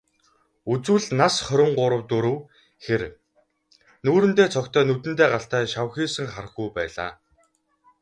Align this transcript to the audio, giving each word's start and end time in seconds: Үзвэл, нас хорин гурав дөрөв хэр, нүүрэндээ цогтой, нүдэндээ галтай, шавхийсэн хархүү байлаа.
Үзвэл, 0.73 1.05
нас 1.19 1.35
хорин 1.45 1.71
гурав 1.79 2.01
дөрөв 2.09 2.37
хэр, 2.85 3.01
нүүрэндээ 4.03 4.47
цогтой, 4.55 4.83
нүдэндээ 4.87 5.27
галтай, 5.33 5.63
шавхийсэн 5.73 6.27
хархүү 6.35 6.67
байлаа. 6.77 7.11